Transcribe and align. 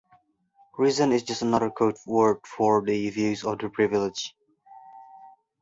Reason 0.79 1.11
is 1.11 1.21
just 1.21 1.43
another 1.43 1.69
code 1.69 1.95
word 2.07 2.37
for 2.47 2.81
the 2.81 3.07
views 3.11 3.43
of 3.43 3.59
the 3.59 3.69
privileged. 3.69 4.33